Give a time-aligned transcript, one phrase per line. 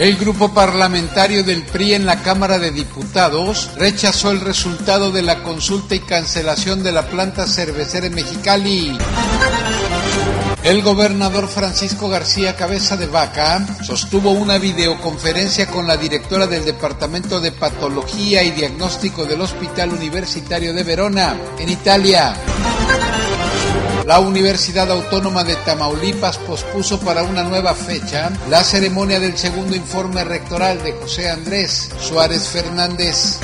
[0.00, 5.42] El grupo parlamentario del PRI en la Cámara de Diputados rechazó el resultado de la
[5.42, 8.96] consulta y cancelación de la planta cervecera en Mexicali.
[10.62, 17.38] El gobernador Francisco García Cabeza de Vaca sostuvo una videoconferencia con la directora del Departamento
[17.38, 22.34] de Patología y Diagnóstico del Hospital Universitario de Verona, en Italia.
[24.06, 30.24] La Universidad Autónoma de Tamaulipas pospuso para una nueva fecha la ceremonia del segundo informe
[30.24, 33.38] rectoral de José Andrés Suárez Fernández.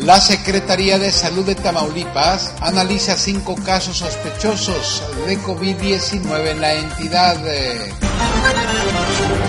[0.00, 7.36] La Secretaría de Salud de Tamaulipas analiza cinco casos sospechosos de COVID-19 en la entidad.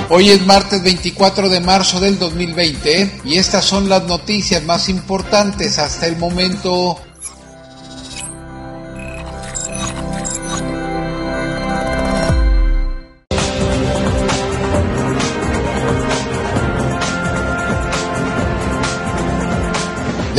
[0.09, 5.77] Hoy es martes 24 de marzo del 2020 y estas son las noticias más importantes
[5.77, 6.99] hasta el momento.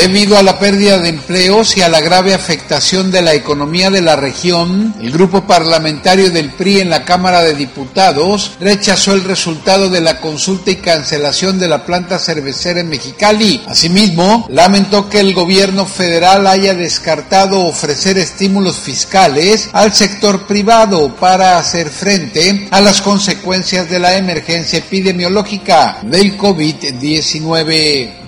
[0.03, 4.01] Debido a la pérdida de empleos y a la grave afectación de la economía de
[4.01, 9.91] la región, el grupo parlamentario del PRI en la Cámara de Diputados rechazó el resultado
[9.91, 13.63] de la consulta y cancelación de la planta cervecera en Mexicali.
[13.69, 21.59] Asimismo, lamentó que el gobierno federal haya descartado ofrecer estímulos fiscales al sector privado para
[21.59, 28.22] hacer frente a las consecuencias de la emergencia epidemiológica del COVID-19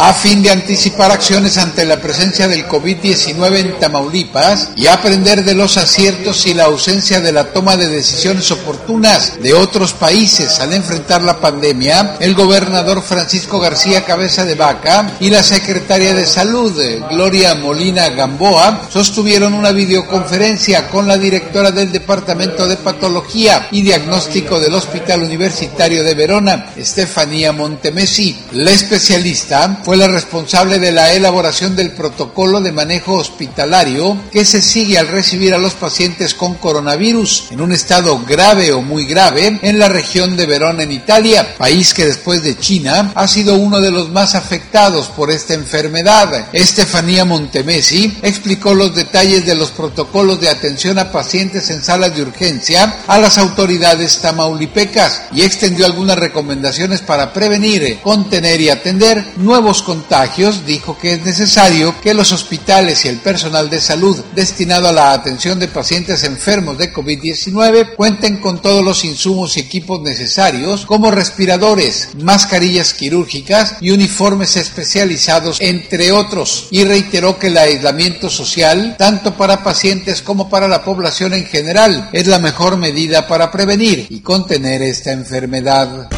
[0.00, 5.56] a fin de anticipar acciones ante la presencia del COVID-19 en Tamaulipas y aprender de
[5.56, 10.72] los aciertos y la ausencia de la toma de decisiones oportunas de otros países al
[10.72, 16.80] enfrentar la pandemia, el gobernador Francisco García Cabeza de Vaca y la secretaria de Salud,
[17.10, 24.60] Gloria Molina Gamboa, sostuvieron una videoconferencia con la directora del Departamento de Patología y Diagnóstico
[24.60, 28.38] del Hospital Universitario de Verona, Estefanía Montemesi.
[28.52, 34.60] La especialista fue la responsable de la elaboración del protocolo de manejo hospitalario que se
[34.60, 39.58] sigue al recibir a los pacientes con coronavirus en un estado grave o muy grave
[39.62, 43.80] en la región de Verona en Italia, país que después de China ha sido uno
[43.80, 46.48] de los más afectados por esta enfermedad.
[46.52, 52.20] Estefanía Montemesi explicó los detalles de los protocolos de atención a pacientes en salas de
[52.20, 59.77] urgencia a las autoridades tamaulipecas y extendió algunas recomendaciones para prevenir, contener y atender nuevos
[59.82, 64.92] contagios, dijo que es necesario que los hospitales y el personal de salud destinado a
[64.92, 70.86] la atención de pacientes enfermos de COVID-19 cuenten con todos los insumos y equipos necesarios
[70.86, 78.96] como respiradores, mascarillas quirúrgicas y uniformes especializados, entre otros, y reiteró que el aislamiento social,
[78.98, 84.06] tanto para pacientes como para la población en general, es la mejor medida para prevenir
[84.10, 86.08] y contener esta enfermedad.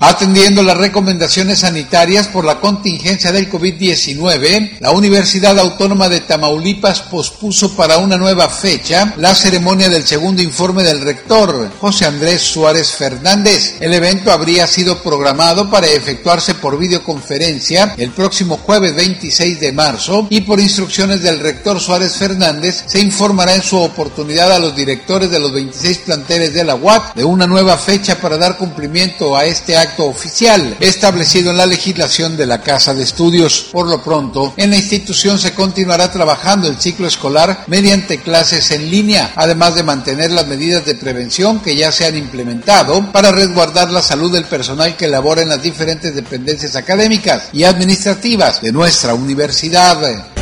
[0.00, 7.74] Atendiendo las recomendaciones sanitarias por la contingencia del COVID-19, la Universidad Autónoma de Tamaulipas pospuso
[7.74, 13.74] para una nueva fecha la ceremonia del segundo informe del rector, José Andrés Suárez Fernández.
[13.80, 20.28] El evento habría sido programado para efectuarse por videoconferencia el próximo jueves 26 de marzo
[20.30, 25.28] y por instrucciones del rector Suárez Fernández se informará en su oportunidad a los directores
[25.28, 29.44] de los 26 planteles de la UAC de una nueva fecha para dar cumplimiento a
[29.44, 33.68] este acto oficial establecido en la legislación de la Casa de Estudios.
[33.72, 38.90] Por lo pronto, en la institución se continuará trabajando el ciclo escolar mediante clases en
[38.90, 43.90] línea, además de mantener las medidas de prevención que ya se han implementado para resguardar
[43.90, 49.14] la salud del personal que labora en las diferentes dependencias académicas y administrativas de nuestra
[49.14, 50.37] universidad.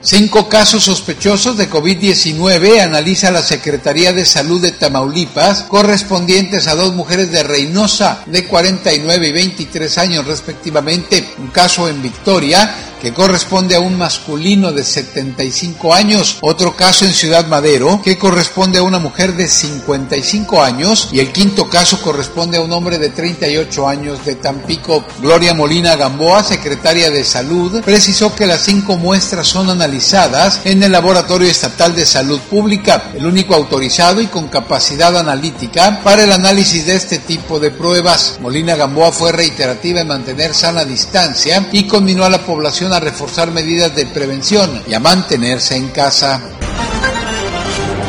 [0.00, 6.94] Cinco casos sospechosos de COVID-19 analiza la Secretaría de Salud de Tamaulipas, correspondientes a dos
[6.94, 13.74] mujeres de Reynosa de 49 y 23 años respectivamente, un caso en Victoria que corresponde
[13.74, 18.98] a un masculino de 75 años, otro caso en Ciudad Madero, que corresponde a una
[18.98, 24.24] mujer de 55 años, y el quinto caso corresponde a un hombre de 38 años
[24.24, 25.04] de Tampico.
[25.20, 30.92] Gloria Molina Gamboa, secretaria de Salud, precisó que las cinco muestras son analizadas en el
[30.92, 36.86] Laboratorio Estatal de Salud Pública, el único autorizado y con capacidad analítica para el análisis
[36.86, 38.38] de este tipo de pruebas.
[38.40, 43.50] Molina Gamboa fue reiterativa en mantener sana distancia y conminó a la población a reforzar
[43.50, 46.40] medidas de prevención y a mantenerse en casa.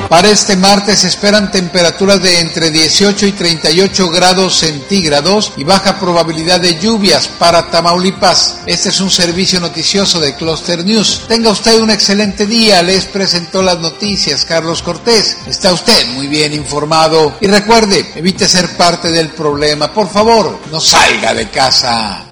[0.10, 6.60] Para este martes esperan temperaturas de entre 18 y 38 grados centígrados y baja probabilidad
[6.60, 8.58] de lluvias para Tamaulipas.
[8.66, 11.26] Este es un servicio noticioso de Cluster News.
[11.28, 12.82] Tenga usted un excelente día.
[12.82, 15.38] Les presentó las noticias Carlos Cortés.
[15.46, 17.36] Está usted muy bien informado.
[17.40, 19.94] Y recuerde, evite ser parte del problema.
[19.94, 22.29] Por favor, no salga de casa.